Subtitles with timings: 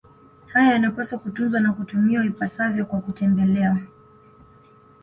[0.53, 3.77] Haya yanapaswa kutunzwa na kutumiwa ipasavyo kwa kutembelewa